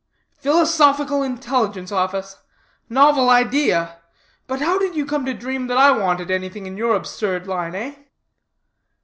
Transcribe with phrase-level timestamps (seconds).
[0.39, 2.37] "'Philosophical Intelligence Office'
[2.89, 3.97] novel idea!
[4.47, 7.75] But how did you come to dream that I wanted anything in your absurd line,
[7.75, 7.93] eh?"